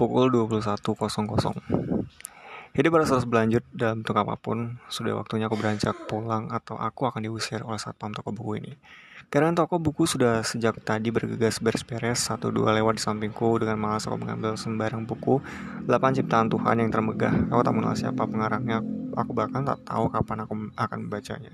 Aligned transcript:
pukul 0.00 0.32
21.00. 0.32 0.80
Hidup 2.72 2.96
harus 2.96 3.12
terus 3.12 3.28
berlanjut 3.28 3.60
dalam 3.68 4.00
bentuk 4.00 4.16
apa 4.16 4.40
pun. 4.40 4.80
Sudah 4.88 5.20
waktunya 5.20 5.44
aku 5.52 5.60
beranjak 5.60 5.92
pulang 6.08 6.48
atau 6.48 6.80
aku 6.80 7.04
akan 7.04 7.28
diusir 7.28 7.60
oleh 7.60 7.76
satpam 7.76 8.16
toko 8.16 8.32
buku 8.32 8.64
ini. 8.64 8.72
Karena 9.28 9.52
toko 9.52 9.76
buku 9.76 10.08
sudah 10.08 10.40
sejak 10.40 10.80
tadi 10.80 11.12
bergegas 11.12 11.60
beres-beres, 11.60 12.24
satu 12.24 12.48
dua 12.48 12.72
lewat 12.72 12.96
di 12.96 13.02
sampingku 13.04 13.60
dengan 13.60 13.76
malas 13.76 14.08
aku 14.08 14.16
mengambil 14.16 14.56
sembarang 14.56 15.04
buku. 15.04 15.44
Delapan 15.84 16.16
ciptaan 16.16 16.48
Tuhan 16.48 16.80
yang 16.80 16.88
termegah. 16.88 17.52
Aku 17.52 17.60
tak 17.60 17.74
mengenal 17.76 17.94
siapa 17.94 18.24
pengarangnya. 18.24 18.80
Aku 19.20 19.36
bahkan 19.36 19.68
tak 19.68 19.84
tahu 19.84 20.08
kapan 20.08 20.48
aku 20.48 20.54
akan 20.80 20.98
membacanya. 21.04 21.52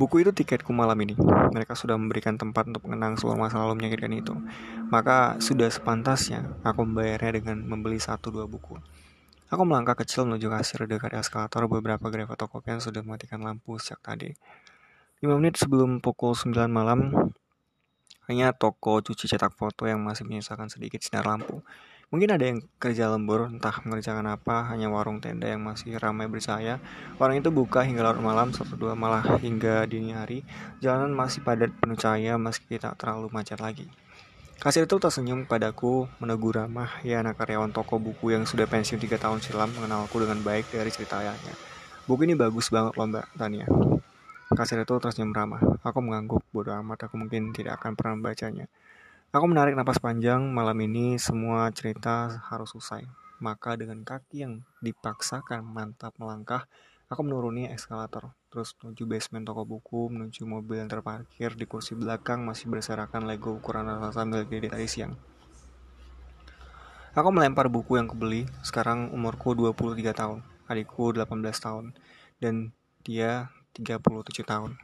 Buku 0.00 0.24
itu 0.24 0.32
tiketku 0.32 0.72
malam 0.72 0.96
ini. 1.04 1.12
Mereka 1.52 1.76
sudah 1.76 1.92
memberikan 2.00 2.40
tempat 2.40 2.72
untuk 2.72 2.88
mengenang 2.88 3.20
seluruh 3.20 3.36
masa 3.36 3.60
lalu 3.60 3.84
menyakitkan 3.84 4.16
itu. 4.16 4.32
Maka 4.88 5.36
sudah 5.44 5.68
sepantasnya 5.68 6.56
aku 6.64 6.88
membayarnya 6.88 7.44
dengan 7.44 7.60
membeli 7.68 8.00
satu 8.00 8.32
dua 8.32 8.48
buku. 8.48 8.80
Aku 9.52 9.60
melangkah 9.68 9.92
kecil 9.92 10.24
menuju 10.24 10.48
kasir 10.48 10.88
dekat 10.88 11.12
eskalator 11.20 11.68
beberapa 11.68 12.08
gerai 12.08 12.24
fotokopian 12.24 12.80
sudah 12.80 13.04
mematikan 13.04 13.44
lampu 13.44 13.76
sejak 13.76 14.00
tadi. 14.00 14.32
5 15.20 15.36
menit 15.36 15.60
sebelum 15.60 16.00
pukul 16.00 16.32
9 16.32 16.64
malam, 16.72 17.28
hanya 18.24 18.56
toko 18.56 19.04
cuci 19.04 19.28
cetak 19.28 19.52
foto 19.52 19.84
yang 19.84 20.00
masih 20.00 20.24
menyisakan 20.24 20.72
sedikit 20.72 21.04
sinar 21.04 21.28
lampu. 21.28 21.60
Mungkin 22.10 22.26
ada 22.26 22.42
yang 22.42 22.58
kerja 22.82 23.06
lembur, 23.06 23.46
entah 23.46 23.78
mengerjakan 23.86 24.34
apa, 24.34 24.66
hanya 24.74 24.90
warung 24.90 25.22
tenda 25.22 25.46
yang 25.46 25.62
masih 25.62 25.94
ramai 25.94 26.26
bercahaya. 26.26 26.82
Warung 27.22 27.38
itu 27.38 27.54
buka 27.54 27.86
hingga 27.86 28.02
larut 28.02 28.18
malam, 28.18 28.50
satu 28.50 28.74
dua 28.74 28.98
malah 28.98 29.38
hingga 29.38 29.86
dini 29.86 30.10
hari. 30.10 30.42
Jalanan 30.82 31.14
masih 31.14 31.46
padat 31.46 31.70
penuh 31.70 31.94
cahaya 31.94 32.34
meski 32.34 32.82
tak 32.82 32.98
terlalu 32.98 33.30
macet 33.30 33.62
lagi. 33.62 33.86
Kasir 34.58 34.90
itu 34.90 34.98
tersenyum 34.98 35.46
padaku, 35.46 36.10
menegur 36.18 36.58
ramah, 36.58 36.98
ya 37.06 37.22
anak 37.22 37.38
karyawan 37.38 37.70
toko 37.70 38.02
buku 38.02 38.34
yang 38.34 38.42
sudah 38.42 38.66
pensiun 38.66 38.98
tiga 38.98 39.14
tahun 39.14 39.38
silam 39.38 39.70
mengenalku 39.70 40.18
dengan 40.18 40.42
baik 40.42 40.66
dari 40.74 40.90
cerita 40.90 41.22
ayahnya. 41.22 41.54
Buku 42.10 42.26
ini 42.26 42.34
bagus 42.34 42.74
banget 42.74 42.98
loh 42.98 43.06
mbak 43.06 43.30
Tania. 43.38 43.70
Kasir 44.50 44.82
itu 44.82 44.98
tersenyum 44.98 45.30
ramah. 45.30 45.62
Aku 45.86 46.02
mengangguk, 46.02 46.42
bodoh 46.50 46.74
amat 46.74 47.06
aku 47.06 47.22
mungkin 47.22 47.54
tidak 47.54 47.78
akan 47.78 47.94
pernah 47.94 48.18
membacanya. 48.18 48.66
Aku 49.30 49.46
menarik 49.46 49.78
napas 49.78 50.02
panjang, 50.02 50.42
malam 50.42 50.74
ini 50.82 51.14
semua 51.14 51.70
cerita 51.70 52.42
harus 52.50 52.74
usai. 52.74 53.06
Maka 53.38 53.78
dengan 53.78 54.02
kaki 54.02 54.42
yang 54.42 54.66
dipaksakan 54.82 55.62
mantap 55.62 56.18
melangkah, 56.18 56.66
aku 57.06 57.22
menuruni 57.22 57.70
eskalator. 57.70 58.34
Terus 58.50 58.74
menuju 58.82 59.06
basement 59.06 59.46
toko 59.46 59.62
buku, 59.62 60.10
menuju 60.10 60.42
mobil 60.50 60.82
yang 60.82 60.90
terparkir 60.90 61.54
di 61.54 61.62
kursi 61.62 61.94
belakang 61.94 62.42
masih 62.42 62.74
berserakan 62.74 63.30
Lego 63.30 63.54
ukuran 63.54 63.86
rata 63.86 64.26
milik 64.26 64.50
dede 64.50 64.74
tadi 64.74 64.90
siang. 64.90 65.14
Aku 67.14 67.30
melempar 67.30 67.70
buku 67.70 68.02
yang 68.02 68.10
kebeli, 68.10 68.50
sekarang 68.66 69.14
umurku 69.14 69.54
23 69.54 70.10
tahun, 70.10 70.42
adikku 70.66 71.14
18 71.14 71.30
tahun, 71.54 71.94
dan 72.42 72.74
dia 73.06 73.54
37 73.78 74.42
tahun. 74.42 74.74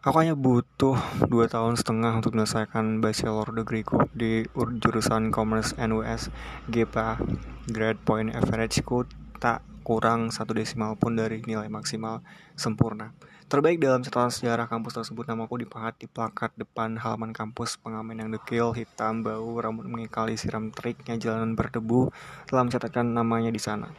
Aku 0.00 0.16
hanya 0.16 0.32
butuh 0.32 0.96
dua 1.28 1.44
tahun 1.44 1.76
setengah 1.76 2.24
untuk 2.24 2.32
menyelesaikan 2.32 3.04
bachelor 3.04 3.52
degreeku 3.52 4.08
di 4.16 4.48
jurusan 4.56 5.28
Commerce 5.28 5.76
NUS 5.76 6.32
GPA. 6.72 7.20
Grade 7.68 8.00
point 8.00 8.32
averageku 8.32 9.04
tak 9.36 9.60
kurang 9.84 10.32
satu 10.32 10.56
desimal 10.56 10.96
pun 10.96 11.20
dari 11.20 11.44
nilai 11.44 11.68
maksimal 11.68 12.24
sempurna. 12.56 13.12
Terbaik 13.52 13.76
dalam 13.76 14.00
catatan 14.00 14.32
sejarah 14.32 14.72
kampus 14.72 14.96
tersebut 14.96 15.28
namaku 15.28 15.68
dipahat 15.68 16.00
di 16.00 16.08
plakat 16.08 16.56
depan 16.56 16.96
halaman 16.96 17.36
kampus 17.36 17.76
pengamen 17.76 18.24
yang 18.24 18.32
dekil, 18.32 18.72
hitam, 18.72 19.20
bau, 19.20 19.60
rambut 19.60 19.84
mengikali 19.84 20.32
siram 20.40 20.72
teriknya 20.72 21.20
jalanan 21.20 21.52
berdebu 21.52 22.08
telah 22.48 22.64
mencatatkan 22.64 23.04
namanya 23.04 23.52
di 23.52 23.60
sana. 23.60 23.92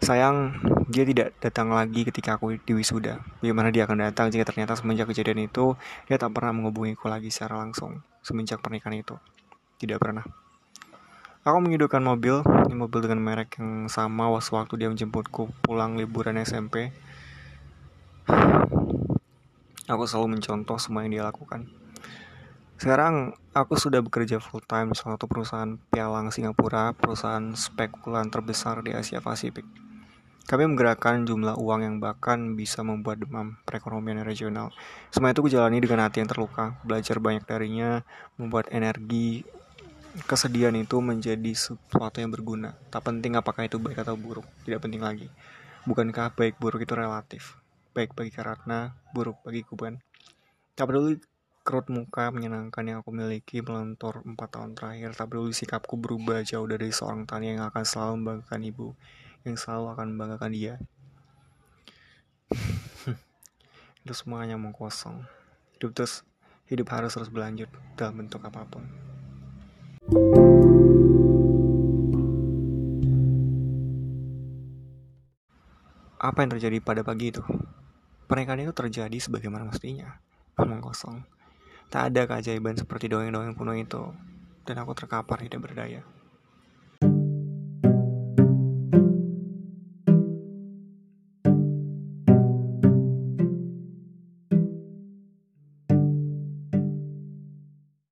Sayang, 0.00 0.56
dia 0.88 1.04
tidak 1.04 1.36
datang 1.38 1.70
lagi 1.70 2.02
ketika 2.08 2.36
aku 2.40 2.58
di 2.60 2.72
wisuda. 2.72 3.20
Bagaimana 3.38 3.68
dia 3.70 3.84
akan 3.86 4.10
datang 4.10 4.32
jika 4.32 4.48
ternyata 4.48 4.74
semenjak 4.74 5.08
kejadian 5.08 5.46
itu, 5.46 5.78
dia 6.08 6.16
tak 6.18 6.32
pernah 6.32 6.56
menghubungiku 6.56 7.06
lagi 7.06 7.28
secara 7.28 7.60
langsung. 7.60 8.00
Semenjak 8.20 8.60
pernikahan 8.60 9.00
itu. 9.00 9.16
Tidak 9.80 9.96
pernah. 9.96 10.26
Aku 11.40 11.56
menyuduhkan 11.64 12.04
mobil, 12.04 12.44
ini 12.68 12.76
mobil 12.76 13.00
dengan 13.00 13.24
merek 13.24 13.56
yang 13.56 13.88
sama 13.88 14.28
waktu 14.28 14.76
dia 14.76 14.92
menjemputku 14.92 15.48
pulang 15.64 15.96
liburan 15.96 16.36
SMP. 16.36 16.92
Aku 19.88 20.04
selalu 20.04 20.36
mencontoh 20.36 20.76
semua 20.76 21.08
yang 21.08 21.16
dia 21.16 21.24
lakukan. 21.24 21.79
Sekarang 22.80 23.36
aku 23.52 23.76
sudah 23.76 24.00
bekerja 24.00 24.40
full 24.40 24.64
time 24.64 24.96
di 24.96 24.96
satu 24.96 25.28
perusahaan 25.28 25.76
pialang 25.92 26.32
Singapura, 26.32 26.96
perusahaan 26.96 27.52
spekulan 27.52 28.32
terbesar 28.32 28.80
di 28.80 28.96
Asia 28.96 29.20
Pasifik. 29.20 29.68
Kami 30.48 30.64
menggerakkan 30.64 31.28
jumlah 31.28 31.60
uang 31.60 31.84
yang 31.84 31.96
bahkan 32.00 32.56
bisa 32.56 32.80
membuat 32.80 33.20
demam 33.20 33.60
perekonomian 33.68 34.24
regional. 34.24 34.72
Semua 35.12 35.36
itu 35.36 35.44
kujalani 35.44 35.76
dengan 35.76 36.08
hati 36.08 36.24
yang 36.24 36.32
terluka, 36.32 36.80
belajar 36.80 37.20
banyak 37.20 37.44
darinya, 37.44 38.00
membuat 38.40 38.72
energi 38.72 39.44
kesedihan 40.24 40.72
itu 40.72 41.04
menjadi 41.04 41.52
sesuatu 41.52 42.16
yang 42.16 42.32
berguna. 42.32 42.80
Tak 42.88 43.04
penting 43.04 43.36
apakah 43.36 43.68
itu 43.68 43.76
baik 43.76 44.00
atau 44.00 44.16
buruk, 44.16 44.48
tidak 44.64 44.80
penting 44.80 45.04
lagi. 45.04 45.28
Bukankah 45.84 46.32
baik 46.32 46.56
buruk 46.56 46.80
itu 46.80 46.96
relatif? 46.96 47.60
Baik 47.92 48.16
bagi 48.16 48.32
Karatna, 48.32 48.96
buruk 49.12 49.36
bagi 49.44 49.68
Kuban. 49.68 50.00
Tak 50.72 50.88
peduli 50.88 51.20
kerut 51.70 51.86
muka 51.86 52.34
menyenangkan 52.34 52.82
yang 52.82 52.98
aku 52.98 53.14
miliki 53.14 53.62
melentur 53.62 54.26
empat 54.26 54.58
tahun 54.58 54.74
terakhir. 54.74 55.14
Tak 55.14 55.30
peduli 55.30 55.54
sikapku 55.54 55.94
berubah 56.02 56.42
jauh 56.42 56.66
dari 56.66 56.90
seorang 56.90 57.30
tani 57.30 57.54
yang 57.54 57.62
akan 57.62 57.86
selalu 57.86 58.14
membanggakan 58.18 58.60
ibu 58.66 58.98
yang 59.46 59.54
selalu 59.54 59.94
akan 59.94 60.06
membanggakan 60.10 60.50
dia. 60.50 60.74
itu 64.02 64.14
semuanya 64.18 64.58
mau 64.58 64.74
kosong. 64.74 65.22
Hidup 65.78 65.94
terus, 65.94 66.26
hidup 66.66 66.90
harus 66.90 67.14
terus 67.14 67.30
berlanjut 67.30 67.70
dalam 67.94 68.18
bentuk 68.18 68.42
apa 68.42 68.66
pun. 68.66 68.82
Apa 76.18 76.38
yang 76.42 76.50
terjadi 76.50 76.82
pada 76.82 77.06
pagi 77.06 77.30
itu? 77.30 77.46
Pernikahan 78.26 78.66
itu 78.66 78.74
terjadi 78.74 79.22
sebagaimana 79.22 79.70
mestinya. 79.70 80.18
Omong 80.58 80.82
kosong. 80.82 81.39
Tak 81.90 82.14
ada 82.14 82.22
keajaiban 82.30 82.78
seperti 82.78 83.10
dongeng-dongeng 83.10 83.58
kuno 83.58 83.74
itu. 83.74 84.14
Dan 84.62 84.78
aku 84.78 84.94
terkapar 84.94 85.42
tidak 85.42 85.66
berdaya. 85.66 86.06